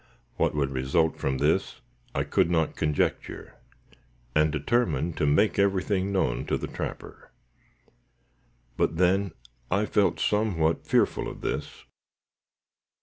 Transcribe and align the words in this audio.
What 0.35 0.55
would 0.55 0.71
result 0.71 1.15
from 1.19 1.37
this, 1.37 1.79
I 2.15 2.23
could 2.23 2.49
not 2.49 2.75
conjecture, 2.75 3.53
and 4.33 4.51
determined 4.51 5.15
to 5.17 5.27
make 5.27 5.59
everything 5.59 6.11
known 6.11 6.43
to 6.47 6.57
the 6.57 6.65
trapper. 6.65 7.29
But 8.77 8.97
then 8.97 9.31
I 9.69 9.85
felt 9.85 10.19
somewhat 10.19 10.87
fearful 10.87 11.27
of 11.27 11.41
this. 11.41 11.83